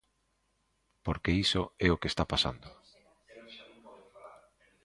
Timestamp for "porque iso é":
1.05-1.87